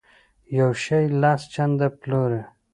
[0.57, 2.41] یو شی لس چنده پلوري.